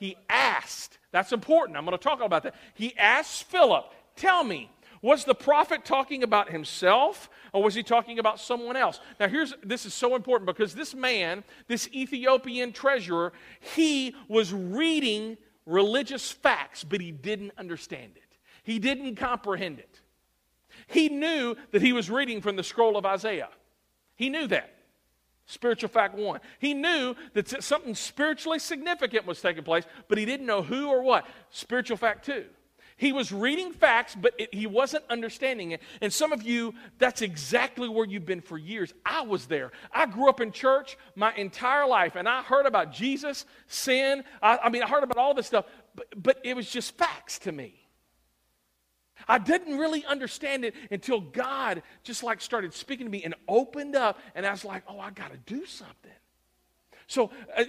[0.00, 1.76] He asked, that's important.
[1.76, 2.54] I'm going to talk about that.
[2.74, 4.70] He asked Philip, Tell me,
[5.02, 8.98] Was the prophet talking about himself or was he talking about someone else?
[9.18, 15.36] Now, here's this is so important because this man, this Ethiopian treasurer, he was reading
[15.66, 18.38] religious facts, but he didn't understand it.
[18.62, 20.00] He didn't comprehend it.
[20.86, 23.50] He knew that he was reading from the scroll of Isaiah.
[24.16, 24.79] He knew that.
[25.50, 26.38] Spiritual fact one.
[26.60, 31.02] He knew that something spiritually significant was taking place, but he didn't know who or
[31.02, 31.26] what.
[31.50, 32.44] Spiritual fact two.
[32.96, 35.80] He was reading facts, but it, he wasn't understanding it.
[36.02, 38.94] And some of you, that's exactly where you've been for years.
[39.04, 39.72] I was there.
[39.90, 44.22] I grew up in church my entire life, and I heard about Jesus, sin.
[44.40, 45.64] I, I mean, I heard about all this stuff,
[45.96, 47.79] but, but it was just facts to me.
[49.28, 53.96] I didn't really understand it until God just like started speaking to me and opened
[53.96, 56.10] up, and I was like, oh, I got to do something.
[57.06, 57.64] So, uh,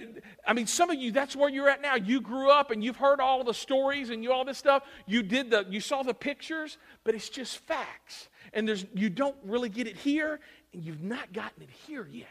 [0.46, 1.96] I mean, some of you, that's where you're at now.
[1.96, 4.84] You grew up and you've heard all the stories and you all this stuff.
[5.04, 8.28] You did the, you saw the pictures, but it's just facts.
[8.52, 10.38] And there's, you don't really get it here,
[10.72, 12.28] and you've not gotten it here yet.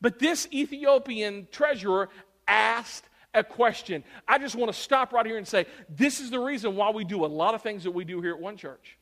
[0.00, 2.08] But this Ethiopian treasurer
[2.48, 4.02] asked a question.
[4.26, 7.04] I just want to stop right here and say this is the reason why we
[7.04, 8.96] do a lot of things that we do here at One Church.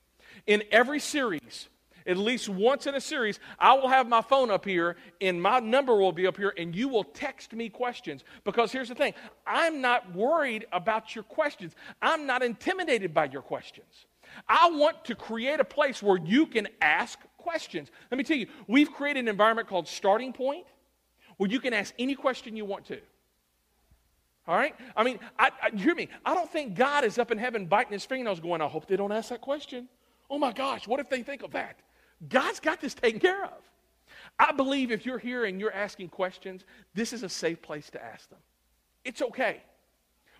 [0.47, 1.69] In every series,
[2.07, 5.61] at least once in a series, I will have my phone up here and my
[5.61, 8.25] number will be up here, and you will text me questions.
[8.45, 9.15] Because here's the thing
[9.47, 14.07] I'm not worried about your questions, I'm not intimidated by your questions.
[14.49, 17.91] I want to create a place where you can ask questions.
[18.11, 20.67] Let me tell you, we've created an environment called Starting Point
[21.37, 22.99] where you can ask any question you want to.
[24.47, 24.75] All right?
[24.95, 26.09] I mean, I, I, hear me.
[26.25, 28.97] I don't think God is up in heaven biting his fingernails going, I hope they
[28.97, 29.89] don't ask that question.
[30.29, 31.79] Oh my gosh, what if they think of that?
[32.29, 33.53] God's got this taken care of.
[34.39, 38.05] I believe if you're here and you're asking questions, this is a safe place to
[38.05, 38.39] ask them.
[39.05, 39.63] It's okay.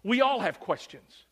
[0.03, 1.25] We all have questions.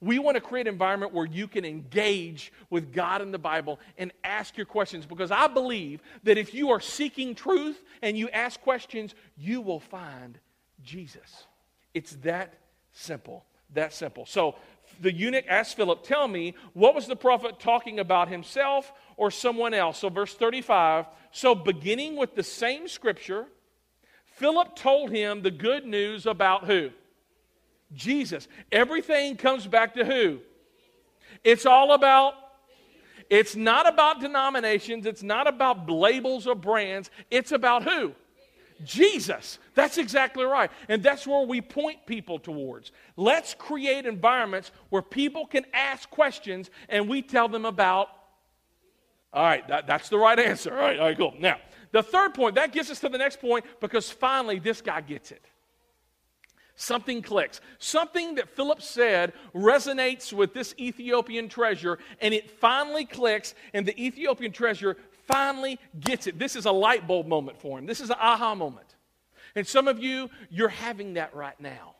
[0.00, 3.78] We want to create an environment where you can engage with God and the Bible
[3.98, 8.28] and ask your questions because I believe that if you are seeking truth and you
[8.30, 10.38] ask questions, you will find
[10.82, 11.46] Jesus.
[11.94, 12.54] It's that
[12.92, 13.44] simple.
[13.74, 14.26] That simple.
[14.26, 14.56] So
[15.00, 19.74] the eunuch asked Philip, Tell me, what was the prophet talking about himself or someone
[19.74, 19.98] else?
[19.98, 23.46] So, verse 35 so beginning with the same scripture,
[24.36, 26.90] Philip told him the good news about who?
[27.94, 28.46] Jesus.
[28.70, 30.40] Everything comes back to who?
[31.42, 32.34] It's all about
[33.30, 38.12] it's not about denominations, it's not about labels or brands, it's about who?
[38.84, 39.58] Jesus.
[39.74, 40.70] That's exactly right.
[40.88, 42.92] And that's where we point people towards.
[43.16, 48.08] Let's create environments where people can ask questions and we tell them about.
[49.32, 50.72] All right, that, that's the right answer.
[50.72, 51.34] All right, all right, cool.
[51.38, 51.56] Now,
[51.90, 55.30] the third point, that gets us to the next point because finally this guy gets
[55.30, 55.44] it.
[56.74, 57.60] Something clicks.
[57.78, 64.02] Something that Philip said resonates with this Ethiopian treasure, and it finally clicks, and the
[64.02, 66.38] Ethiopian treasure finally gets it.
[66.38, 67.86] This is a light bulb moment for him.
[67.86, 68.96] This is an aha moment.
[69.54, 71.94] And some of you, you're having that right now.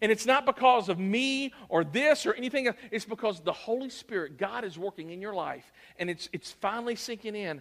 [0.00, 2.68] And it's not because of me or this or anything.
[2.90, 5.72] It's because the Holy Spirit, God is working in your life.
[5.98, 7.60] And it's, it's finally sinking in.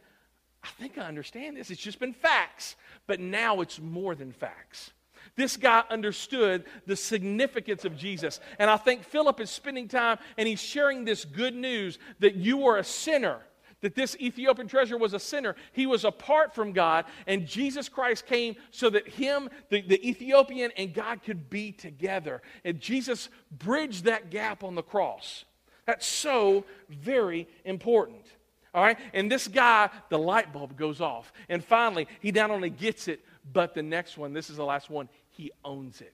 [0.63, 1.71] I think I understand this.
[1.71, 2.75] It's just been facts.
[3.07, 4.91] But now it's more than facts.
[5.35, 8.39] This guy understood the significance of Jesus.
[8.59, 12.67] And I think Philip is spending time and he's sharing this good news that you
[12.67, 13.39] are a sinner
[13.81, 15.55] that this Ethiopian treasure was a sinner.
[15.71, 20.71] He was apart from God, and Jesus Christ came so that him, the, the Ethiopian,
[20.77, 22.41] and God could be together.
[22.63, 25.45] And Jesus bridged that gap on the cross.
[25.85, 28.25] That's so very important.
[28.73, 28.97] All right?
[29.13, 31.31] And this guy, the light bulb goes off.
[31.49, 34.89] And finally, he not only gets it, but the next one, this is the last
[34.89, 36.13] one, he owns it.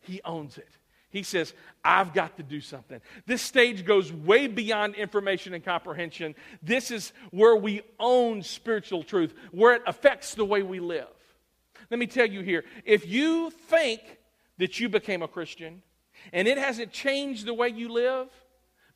[0.00, 0.68] He owns it.
[1.14, 3.00] He says, I've got to do something.
[3.24, 6.34] This stage goes way beyond information and comprehension.
[6.60, 11.06] This is where we own spiritual truth, where it affects the way we live.
[11.88, 14.00] Let me tell you here if you think
[14.58, 15.82] that you became a Christian
[16.32, 18.26] and it hasn't changed the way you live,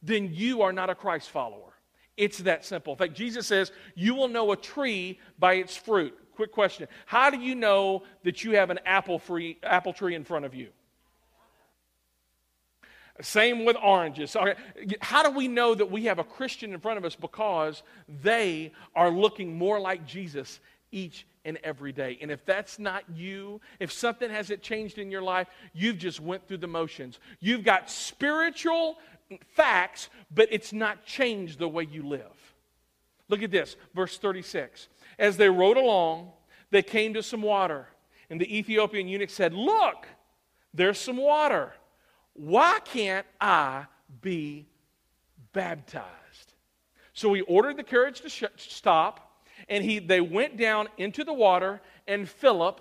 [0.03, 1.73] then you are not a Christ follower.
[2.17, 2.95] It's that simple.
[2.95, 6.19] In fact, Jesus says, You will know a tree by its fruit.
[6.35, 10.25] Quick question How do you know that you have an apple, free, apple tree in
[10.25, 10.71] front of you?
[13.21, 14.37] Same with oranges.
[15.01, 17.17] How do we know that we have a Christian in front of us?
[17.17, 17.83] Because
[18.23, 20.61] they are looking more like Jesus
[20.93, 22.19] each and every day.
[22.21, 26.47] And if that's not you, if something hasn't changed in your life, you've just went
[26.47, 27.19] through the motions.
[27.41, 28.99] You've got spiritual
[29.55, 32.55] facts, but it's not changed the way you live.
[33.29, 34.89] Look at this, verse 36.
[35.19, 36.33] As they rode along,
[36.71, 37.89] they came to some water.
[38.31, 40.07] And the Ethiopian eunuch said, Look,
[40.73, 41.73] there's some water.
[42.39, 43.87] Why can't I
[44.21, 44.67] be
[45.53, 46.55] baptized.
[47.13, 51.33] So he ordered the carriage to sh- stop, and he, they went down into the
[51.33, 52.81] water, and Philip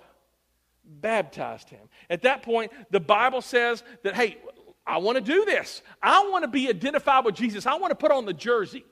[0.84, 1.88] baptized him.
[2.08, 4.38] At that point, the Bible says that, hey,
[4.86, 5.82] I want to do this.
[6.02, 7.66] I want to be identified with Jesus.
[7.66, 8.84] I want to put on the jersey.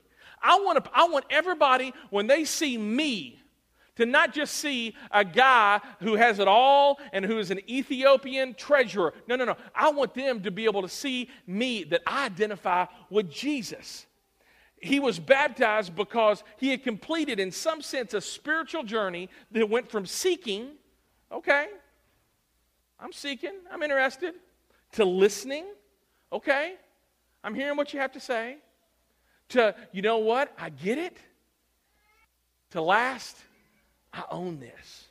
[0.43, 3.41] I want, to, I want everybody, when they see me,
[3.97, 8.55] to not just see a guy who has it all and who is an Ethiopian
[8.55, 9.15] treasurer.
[9.27, 9.57] No, no, no.
[9.75, 14.07] I want them to be able to see me that I identify with Jesus.
[14.79, 19.91] He was baptized because he had completed, in some sense, a spiritual journey that went
[19.91, 20.73] from seeking,
[21.33, 21.69] okay,
[23.01, 24.35] I'm seeking, I'm interested,
[24.93, 25.65] to listening,
[26.31, 26.75] okay,
[27.43, 28.59] I'm hearing what you have to say,
[29.51, 31.17] to, you know what, I get it,
[32.71, 33.37] to last,
[34.17, 35.05] I own this.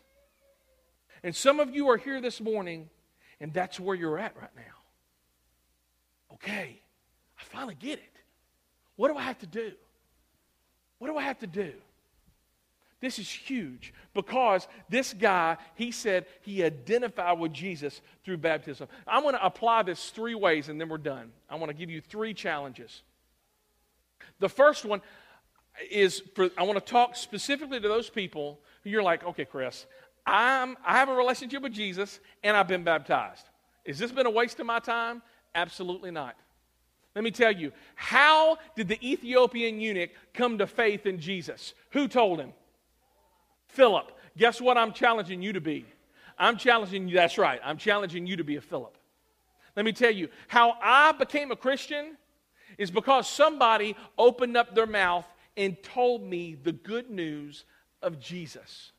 [1.24, 2.89] And some of you are here this morning,
[3.39, 4.63] and that's where you're at right now.
[6.34, 6.82] Okay,
[7.39, 8.12] I finally get it.
[8.96, 9.72] What do I have to do?
[10.98, 11.72] What do I have to do?
[13.02, 18.88] This is huge because this guy, he said he identified with Jesus through baptism.
[19.06, 21.32] I'm going to apply this three ways and then we're done.
[21.50, 23.04] I want to give you three challenges.
[24.39, 25.02] The first one
[25.91, 29.86] is for, I want to talk specifically to those people you're like, okay, Chris,
[30.26, 33.45] I'm, I have a relationship with Jesus and I've been baptized.
[33.86, 35.21] Has this been a waste of my time?
[35.54, 36.36] Absolutely not.
[37.15, 41.74] Let me tell you, how did the Ethiopian eunuch come to faith in Jesus?
[41.91, 42.52] Who told him?
[43.67, 44.12] Philip.
[44.38, 45.86] Guess what I'm challenging you to be?
[46.38, 48.98] I'm challenging you, that's right, I'm challenging you to be a Philip.
[49.76, 52.17] Let me tell you, how I became a Christian
[52.78, 57.63] is because somebody opened up their mouth and told me the good news
[58.06, 58.91] of Jesus.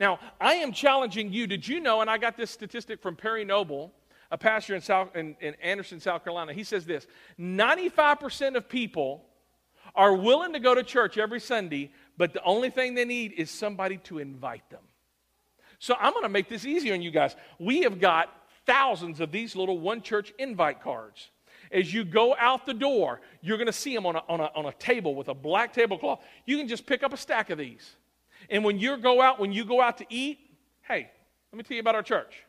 [0.00, 1.46] Now, I am challenging you.
[1.46, 3.92] Did you know, and I got this statistic from Perry Noble,
[4.30, 6.52] a pastor in, South, in, in Anderson, South Carolina.
[6.52, 7.06] He says this
[7.38, 9.24] 95% of people
[9.94, 13.50] are willing to go to church every Sunday, but the only thing they need is
[13.50, 14.82] somebody to invite them.
[15.78, 17.36] So I'm going to make this easier on you guys.
[17.58, 18.32] We have got
[18.66, 21.30] thousands of these little one church invite cards.
[21.72, 24.50] As you go out the door, you're going to see them on a, on, a,
[24.54, 26.20] on a table with a black tablecloth.
[26.46, 27.96] You can just pick up a stack of these.
[28.50, 30.38] And when you go out, when you go out to eat,
[30.86, 31.10] hey,
[31.52, 32.44] let me tell you about our church.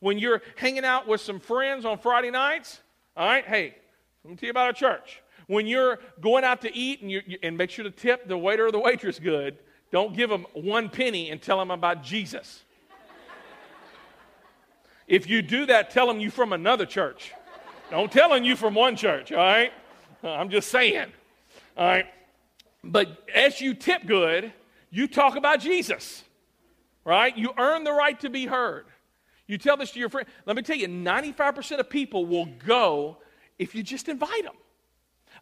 [0.00, 2.80] When you're hanging out with some friends on Friday nights,
[3.16, 3.74] all right, hey,
[4.24, 5.22] let me tell you about our church.
[5.46, 8.66] When you're going out to eat and, you, and make sure to tip the waiter
[8.66, 9.58] or the waitress good,
[9.90, 12.62] don't give them one penny and tell them about Jesus.
[15.08, 17.32] if you do that, tell them you're from another church.
[17.90, 19.72] Don't telling you from one church, all right?
[20.22, 21.06] I'm just saying,
[21.76, 22.06] all right?
[22.84, 24.52] But as you tip good,
[24.90, 26.22] you talk about Jesus,
[27.04, 27.36] right?
[27.36, 28.86] You earn the right to be heard.
[29.46, 30.28] You tell this to your friend.
[30.44, 33.16] Let me tell you, 95% of people will go
[33.58, 34.54] if you just invite them.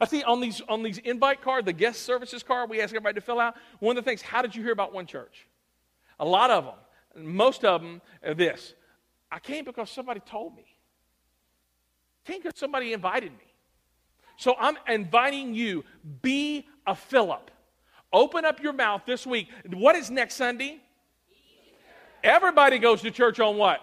[0.01, 3.15] I see on these, on these invite card, the guest services card we ask everybody
[3.15, 5.49] to fill out, one of the things, how did you hear about one church?
[6.21, 8.75] A lot of them, most of them are this.
[9.33, 10.65] I came because somebody told me.
[12.27, 13.45] Came because somebody invited me.
[14.37, 15.85] So I'm inviting you,
[16.23, 17.51] be a Philip.
[18.13, 19.49] Open up your mouth this week.
[19.73, 20.81] What is next Sunday?
[22.23, 23.81] Everybody goes to church on what?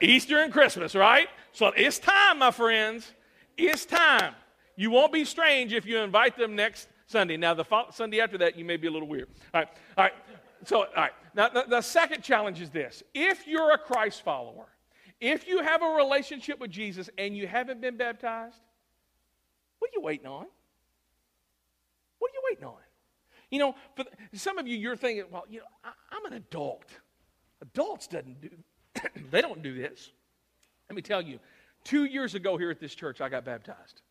[0.00, 0.06] Easter.
[0.06, 1.28] Easter and Christmas, right?
[1.52, 3.12] So it's time, my friends.
[3.56, 4.34] It's time.
[4.76, 7.36] You won't be strange if you invite them next Sunday.
[7.36, 9.28] Now, the Sunday after that, you may be a little weird.
[9.52, 10.12] All right, all right.
[10.64, 11.12] So, all right.
[11.34, 14.66] Now, the, the second challenge is this: if you're a Christ follower,
[15.22, 18.58] if you have a relationship with Jesus and you haven't been baptized,
[19.78, 20.46] what are you waiting on?
[22.18, 22.74] What are you waiting on?
[23.48, 26.86] You know, for some of you, you're thinking, well, you know, I, am an adult.
[27.60, 28.50] Adults doesn't do,
[29.30, 30.10] they don't do this.
[30.90, 31.38] Let me tell you,
[31.84, 34.02] two years ago here at this church, I got baptized.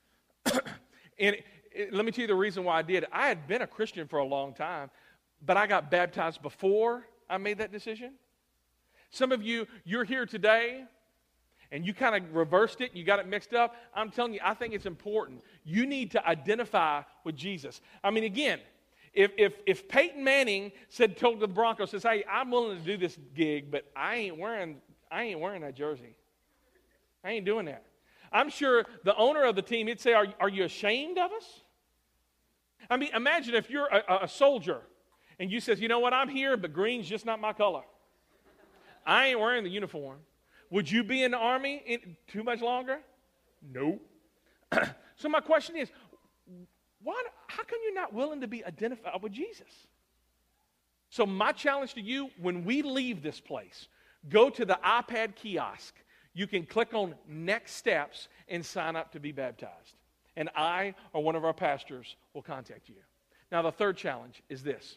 [0.46, 1.44] and it,
[1.74, 3.04] it, let me tell you the reason why I did.
[3.10, 4.90] I had been a Christian for a long time,
[5.44, 8.12] but I got baptized before I made that decision.
[9.12, 10.84] Some of you, you're here today
[11.70, 13.76] and you kind of reversed it, you got it mixed up.
[13.94, 15.42] I'm telling you, I think it's important.
[15.64, 17.80] You need to identify with Jesus.
[18.02, 18.58] I mean, again,
[19.14, 22.96] if, if, if Peyton Manning said, told the Broncos, says, hey, I'm willing to do
[22.96, 24.78] this gig, but I ain't wearing,
[25.10, 26.16] I ain't wearing that jersey.
[27.22, 27.84] I ain't doing that.
[28.32, 31.60] I'm sure the owner of the team, he'd say, Are, are you ashamed of us?
[32.88, 34.80] I mean, imagine if you're a, a soldier
[35.38, 37.82] and you says, You know what, I'm here, but green's just not my color.
[39.06, 40.18] I ain't wearing the uniform.
[40.70, 42.98] Would you be in the army in, too much longer?
[43.62, 43.98] No.
[45.16, 45.90] so my question is,
[47.02, 49.68] why, how come you're not willing to be identified with Jesus?
[51.10, 53.88] So my challenge to you, when we leave this place,
[54.28, 55.94] go to the iPad kiosk
[56.34, 59.96] you can click on next steps and sign up to be baptized.
[60.34, 62.94] and I or one of our pastors will contact you.
[63.50, 64.96] Now, the third challenge is this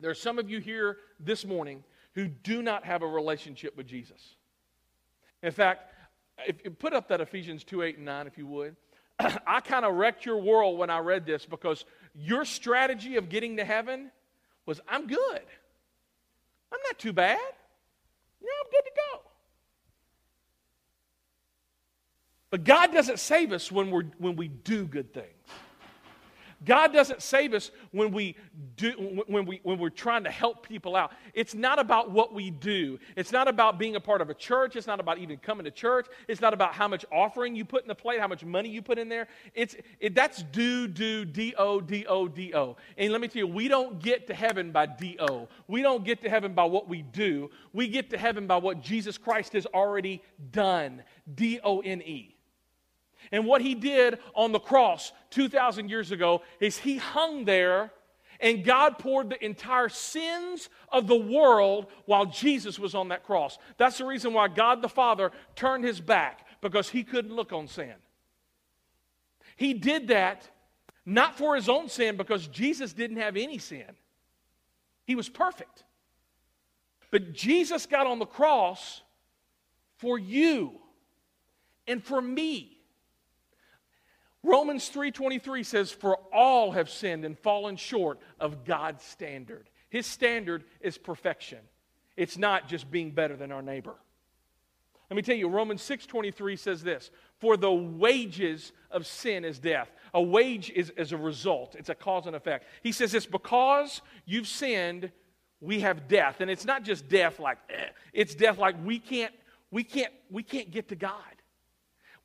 [0.00, 1.84] there are some of you here this morning
[2.14, 4.36] who do not have a relationship with Jesus.
[5.42, 5.92] In fact,
[6.46, 8.76] if you put up that Ephesians 2 8 and 9, if you would.
[9.46, 11.84] I kind of wrecked your world when I read this because
[12.14, 14.10] your strategy of getting to heaven
[14.66, 15.42] was I'm good.
[16.72, 17.38] I'm not too bad.
[18.40, 19.20] Yeah, I'm good to go.
[22.50, 25.26] But God doesn't save us when, we're, when we do good things.
[26.64, 28.36] God doesn't save us when, we
[28.76, 31.12] do, when, we, when we're trying to help people out.
[31.34, 32.98] It's not about what we do.
[33.16, 34.76] It's not about being a part of a church.
[34.76, 36.06] It's not about even coming to church.
[36.28, 38.82] It's not about how much offering you put in the plate, how much money you
[38.82, 39.28] put in there.
[39.54, 42.76] It's, it, that's do, do, D O, D O, D O.
[42.96, 45.48] And let me tell you, we don't get to heaven by D O.
[45.68, 47.50] We don't get to heaven by what we do.
[47.72, 51.02] We get to heaven by what Jesus Christ has already done.
[51.34, 52.33] D O N E.
[53.34, 57.90] And what he did on the cross 2,000 years ago is he hung there
[58.38, 63.58] and God poured the entire sins of the world while Jesus was on that cross.
[63.76, 67.66] That's the reason why God the Father turned his back because he couldn't look on
[67.66, 67.94] sin.
[69.56, 70.48] He did that
[71.04, 73.96] not for his own sin because Jesus didn't have any sin,
[75.06, 75.82] he was perfect.
[77.10, 79.02] But Jesus got on the cross
[79.96, 80.78] for you
[81.88, 82.73] and for me.
[84.44, 89.70] Romans 3:23 says for all have sinned and fallen short of God's standard.
[89.88, 91.60] His standard is perfection.
[92.16, 93.94] It's not just being better than our neighbor.
[95.08, 99.90] Let me tell you Romans 6:23 says this, for the wages of sin is death.
[100.12, 101.74] A wage is, is a result.
[101.74, 102.66] It's a cause and effect.
[102.82, 105.10] He says this because you've sinned,
[105.60, 106.40] we have death.
[106.40, 109.32] And it's not just death like eh, it's death like we can't
[109.70, 111.16] we can't we can't get to God.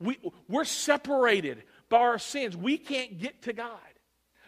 [0.01, 0.17] We,
[0.47, 2.55] we're separated by our sins.
[2.55, 3.77] We can't get to God.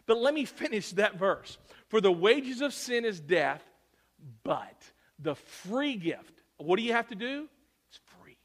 [0.05, 1.57] But let me finish that verse.
[1.89, 3.63] For the wages of sin is death,
[4.43, 4.83] but
[5.19, 7.47] the free gift, what do you have to do?
[7.89, 8.37] It's free.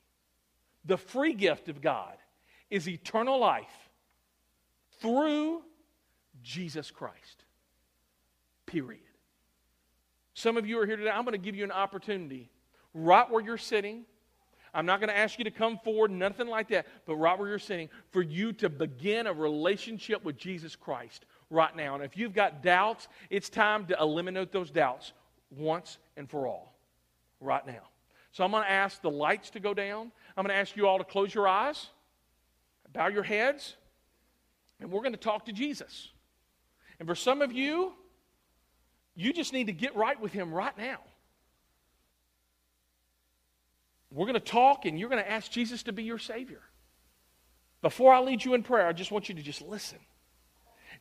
[0.85, 2.17] The free gift of God
[2.71, 3.91] is eternal life
[5.01, 5.63] through
[6.43, 7.45] Jesus Christ.
[8.67, 9.01] Period.
[10.35, 11.11] Some of you are here today.
[11.11, 12.51] I'm going to give you an opportunity
[12.93, 14.05] right where you're sitting
[14.77, 16.87] I'm not going to ask you to come forward, nothing like that.
[17.07, 21.75] But right where you're sitting, for you to begin a relationship with Jesus Christ right
[21.75, 21.95] now.
[21.95, 25.15] And if you've got doubts, it's time to eliminate those doubts
[25.51, 26.75] once and for all
[27.41, 27.89] right now.
[28.33, 30.13] So I'm going to ask the lights to go down.
[30.37, 31.89] I'm going to ask you all to close your eyes,
[32.93, 33.77] bow your heads,
[34.79, 36.11] and we're going to talk to Jesus.
[37.01, 37.95] And for some of you,
[39.15, 40.99] you just need to get right with Him right now.
[44.17, 46.63] We're going to talk, and you're going to ask Jesus to be your Savior.
[47.83, 49.99] Before I lead you in prayer, I just want you to just listen.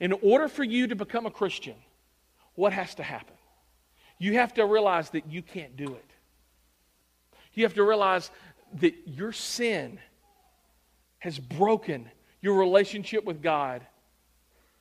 [0.01, 1.76] In order for you to become a Christian,
[2.55, 3.36] what has to happen?
[4.20, 6.11] You have to realize that you can't do it.
[7.53, 8.32] You have to realize
[8.82, 9.97] that your sin
[11.20, 12.09] has broken
[12.41, 13.88] your relationship with God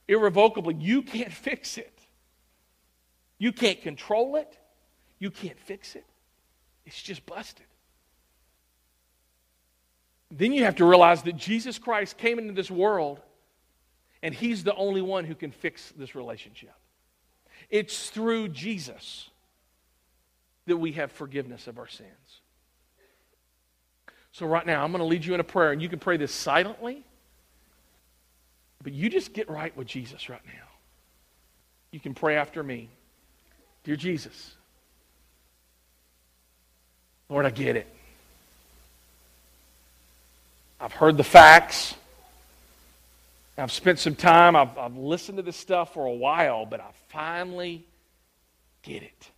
[0.09, 0.74] irrevocably.
[0.74, 2.01] You can't fix it.
[3.39, 4.59] You can't control it.
[5.20, 6.05] You can't fix it.
[6.85, 7.66] It's just busted.
[10.37, 13.20] Then you have to realize that Jesus Christ came into this world
[14.22, 16.74] and he's the only one who can fix this relationship.
[17.70, 19.30] It's through Jesus
[20.66, 22.41] that we have forgiveness of our sins.
[24.32, 26.16] So, right now, I'm going to lead you in a prayer, and you can pray
[26.16, 27.05] this silently,
[28.82, 30.66] but you just get right with Jesus right now.
[31.93, 32.89] You can pray after me
[33.85, 34.57] Dear Jesus,
[37.28, 37.87] Lord, I get it.
[40.85, 41.95] I've heard the facts.
[43.57, 46.91] I've spent some time, I've, I've listened to this stuff for a while, but I
[47.09, 47.87] finally
[48.82, 49.30] get it.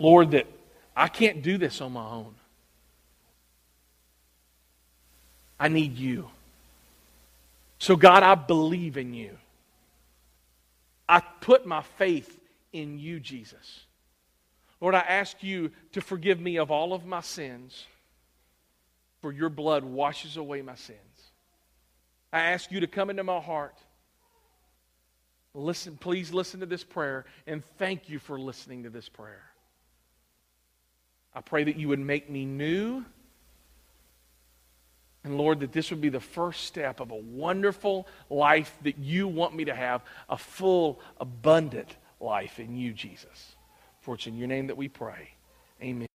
[0.00, 0.48] Lord, that
[0.96, 2.34] I can't do this on my own.
[5.60, 6.28] I need you.
[7.78, 9.38] So, God, I believe in you.
[11.08, 12.40] I put my faith
[12.72, 13.84] in you, Jesus.
[14.80, 17.84] Lord, I ask you to forgive me of all of my sins
[19.24, 20.98] for your blood washes away my sins.
[22.30, 23.74] I ask you to come into my heart.
[25.54, 29.46] Listen, please listen to this prayer and thank you for listening to this prayer.
[31.34, 33.02] I pray that you would make me new.
[35.24, 39.26] And Lord, that this would be the first step of a wonderful life that you
[39.26, 43.56] want me to have, a full, abundant life in you, Jesus.
[44.02, 45.30] For it's in your name that we pray.
[45.80, 46.08] Amen.